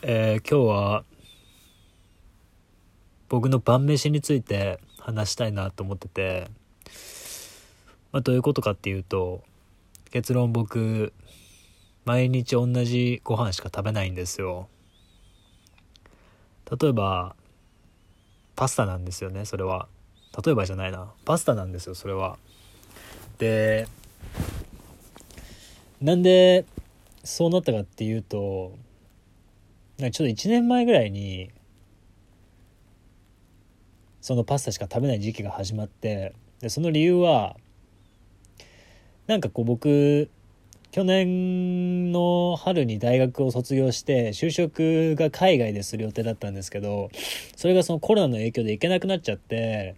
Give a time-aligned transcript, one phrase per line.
[0.00, 1.04] えー今日は
[3.28, 6.48] 僕の晩飯について話したいなと思ってて、
[8.12, 9.42] まあ、どういうことかっていうと
[10.12, 11.12] 結論僕
[12.04, 14.68] 毎日同じご飯しか食べないんですよ。
[16.80, 17.34] 例えば
[18.54, 19.88] パスタなんですよねそれは。
[20.44, 21.10] 例えばじゃないな。
[21.24, 22.38] パスタなんですよそれは。
[23.38, 23.88] で
[26.00, 26.64] なんで
[27.24, 28.78] そうなったかっていうと
[29.98, 31.50] ちょっと1年前ぐらいに
[34.20, 37.56] そのパスタしか食べない時期が始まってでその理由は
[39.26, 40.30] なんかこう僕
[40.92, 47.10] 去年の春に大学を卒業して就職が海外でする予定だったんですけど
[47.56, 49.96] それがそのコロナの影響で行けなくなっちゃって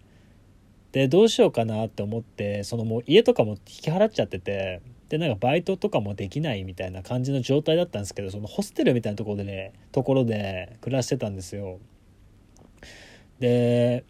[0.91, 11.79] でどうしようかなって思ってそのもう家とかも引き払っちゃっててでなんかバイトとかもできないみたいな感じの状態だったんですけどそのホステルみたいなところでねところで暮らしてたんですよ。
[13.37, 14.05] で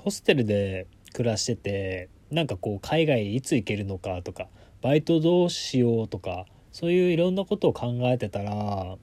[0.00, 4.48] ホステルで暮らしててなんかこう海外いつ行けるのかとか
[4.82, 8.96] バイトどうしようとかそういういろんなことを考えてたら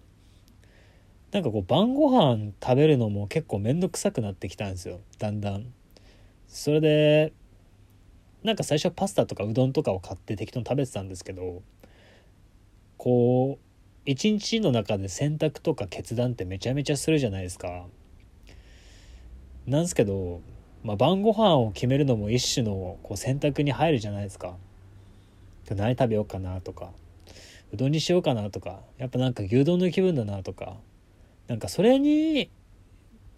[1.32, 5.00] なんかこう晩ご飯食べるのも結構面倒くさくなってきたんですよ。
[5.20, 5.74] だんだん。
[6.50, 7.32] それで
[8.44, 11.62] なんか最初はパスタとかうどんとかを買って適当に食べてたんですけど
[12.98, 13.74] こう
[14.06, 17.86] 一日の中で選択とか決断ってめちゃめちゃするじゃないですか。
[19.66, 20.42] なんですけど、
[20.84, 24.58] まあ、晩ご飯を決めるのも一種のこう選択に入るじゃないですか。
[25.72, 26.92] 何食べようかなとか
[27.72, 30.76] うどんにしようかなとかやっぱなんか牛丼の気分だなとか
[31.48, 32.52] なんかそれに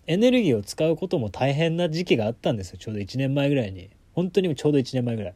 [0.08, 2.78] エネルギーを使うことも大変な時期があったんですよ。
[2.78, 3.90] ちょうど1年前ぐらいに。
[4.16, 5.34] 本当にちょうど1年前ぐらい。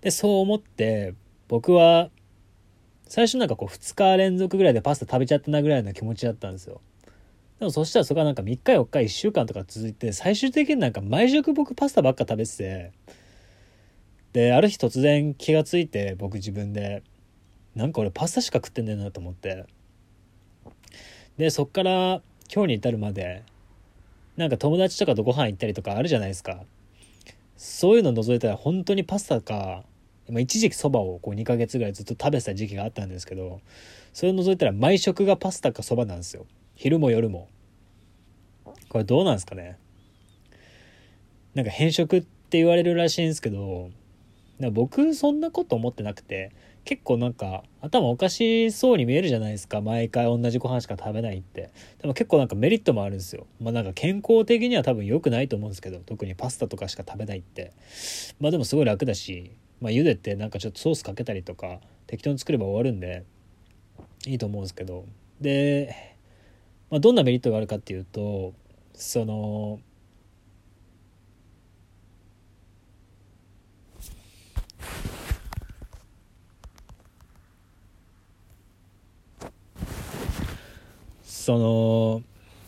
[0.00, 1.14] でそう思って
[1.48, 2.08] 僕は
[3.06, 6.80] 最初なんかこう2日連続ぐらいでパスタ食べちゃったなぐらいの気持ちだったんですよ。
[7.58, 12.92] でもそしたらそこがなんか3日4日1週間とか続いて最終的になんか毎食僕パスタばっか食べてて
[14.32, 17.02] である日突然気がついて僕自分で
[17.74, 19.66] なんか俺パスタしか食ってんねんなと思って。
[21.36, 23.42] でそっから今日に至るまで
[24.36, 26.60] なんか友達とかとご飯行ったりとかあるじゃないですか。
[27.62, 29.84] そういうの除いたら本当にパスタか
[30.30, 33.60] まあ、一時期そばをこう2ヶ月ぐらいずっと食べてた時期があったんですけど
[34.14, 36.46] それを除いたら毎食がパスタかそばなんですよ。
[36.74, 37.48] 昼も夜も。
[38.88, 39.76] これどうなんですかね。
[41.54, 43.90] なんか変色って言われるらしいんですけど
[44.68, 46.52] 僕そんなこと思ってなくて
[46.84, 49.80] 結構なんか頭おかしそうに見えるじゃないですか。
[49.80, 51.70] 毎回同じご飯しか食べないって。
[52.00, 53.46] でも結構なんかメリットもあるんですよ。
[53.60, 57.72] まあなんか健康的には多分良くないと思うんですけど特にパスタとかしか食べないって。
[58.40, 63.24] まあでもすごい楽だしまあ茹でてなんかちょっとソースかけたりとか適当に作れば終わるんで
[64.26, 65.04] いいと思うんですけど。
[65.40, 66.16] で、
[66.90, 68.52] まあ、どんなメリットがあるかっていうと
[68.94, 69.80] その
[81.50, 82.22] その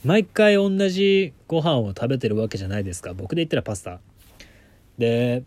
[0.04, 3.14] 毎回同じご飯を食べてるわけじゃないですか。
[3.14, 4.00] 僕で言ったらパスタ。
[4.98, 5.44] で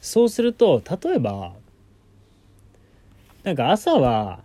[0.00, 1.52] そうすると例えば
[3.44, 4.40] なんか朝は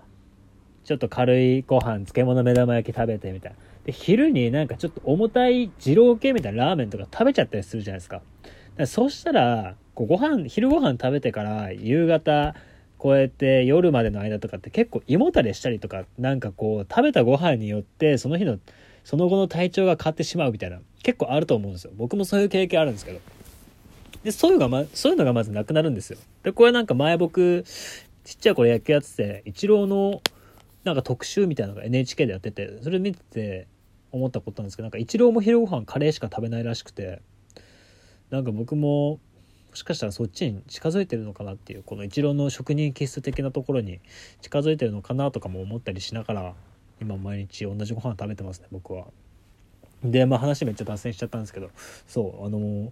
[0.84, 3.58] ちょっと軽いご飯漬物目玉焼き食べてみたいな。
[3.86, 8.22] で昼になんかちょっと重たい二郎系みたいなラーメンとか食べちゃったりするじゃないですか。
[8.78, 12.54] かそうしたらこうご飯昼ご飯食べてから夕方
[12.98, 18.60] こうやって夜までの間とかって結構胃もたれしたりとかなんかこう食べたご飯によってその日の
[19.04, 21.92] その後の体調が変わってしまうみたいな結構あると思うんですよ。
[21.96, 23.20] 僕もそういう経験あるんですけど。
[24.24, 26.20] でそういうのが、ま、そういうのがまずなくなるんですよ。
[26.44, 27.64] でこれなんか前僕
[28.26, 30.22] ちっちゃい頃野球やっててイチローの
[30.84, 33.68] なんか特集みたいなのが NHK でやっててそれ見てて
[34.12, 37.22] 思ったことなんですけどなんかイチローも昼ご飯カレーしか食べないらしくて
[38.30, 39.20] なんか僕も
[39.78, 44.00] しかしたらそっちに近づいてるのかなっていうこのイチローの職人気質的なところに
[44.42, 46.54] 近づいてるのかなとかも思ったりしながら
[47.00, 49.06] 今毎日同じご飯食べてますね僕は。
[50.04, 51.70] でまあ話めっちゃ脱線しちゃったんですけど
[52.08, 52.92] そうあの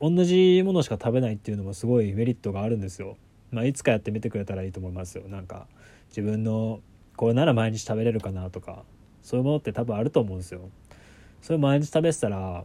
[0.00, 3.16] 同じものしか食べないっていうのもすごいメリットがあるんですよ。
[3.50, 5.28] まあ、いつかやってみてくれたらいいと思いますよ。
[5.28, 5.66] なんか
[6.10, 6.80] 自分の
[7.16, 8.84] これなら毎日食べれるかなとか
[9.22, 10.70] そういうものって多分あると思うんですよ。
[11.42, 12.64] それ毎日食べてたら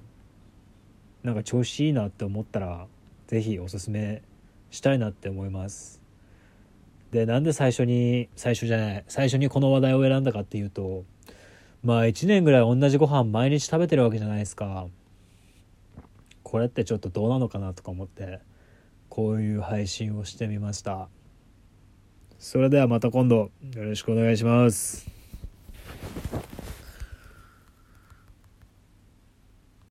[1.24, 2.86] なんか調子いいなって思ったら
[3.28, 4.22] 是非おすすめ
[4.72, 6.02] したいなって思います。
[7.12, 11.06] でなんで最初に最初じゃない最初にこの話題を選んだかっていうと
[11.84, 14.88] まあ1年ぐらい同じご飯毎日食べてるわけじゃないですか。
[16.46, 18.40] これってちょっとどうなのかなとか思って
[19.10, 21.10] こういう配信をしてみました
[22.38, 23.52] それではまた今度よ
[23.84, 25.15] ろしくお願いします。